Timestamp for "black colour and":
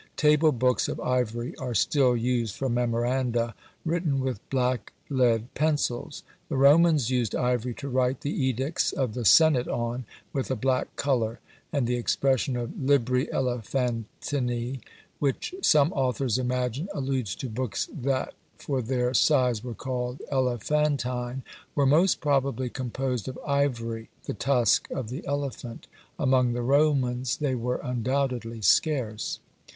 10.55-11.85